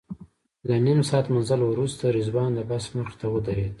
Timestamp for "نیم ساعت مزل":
0.85-1.61